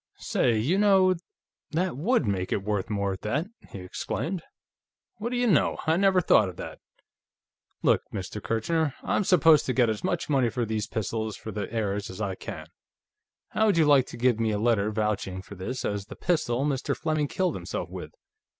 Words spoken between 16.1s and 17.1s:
pistol Mr.